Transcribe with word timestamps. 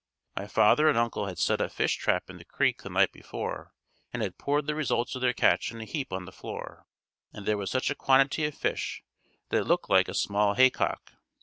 My 0.35 0.47
father 0.47 0.89
and 0.89 0.97
uncle 0.97 1.27
had 1.27 1.37
set 1.37 1.61
a 1.61 1.69
fish 1.69 1.97
trap 1.97 2.27
in 2.27 2.37
the 2.37 2.43
creek 2.43 2.81
the 2.81 2.89
night 2.89 3.11
before 3.11 3.71
and 4.11 4.23
had 4.23 4.39
poured 4.39 4.65
the 4.65 4.73
results 4.73 5.13
of 5.13 5.21
their 5.21 5.31
catch 5.31 5.71
in 5.71 5.79
a 5.79 5.85
heap 5.85 6.11
on 6.11 6.25
the 6.25 6.31
floor 6.31 6.87
and 7.31 7.45
there 7.45 7.53
was 7.55 7.69
such 7.69 7.91
a 7.91 7.95
quantity 7.95 8.43
of 8.45 8.55
fish 8.55 9.03
that 9.49 9.57
it 9.59 9.65
looked 9.65 9.91
like 9.91 10.07
a 10.07 10.15
small 10.15 10.55
haycock. 10.55 11.11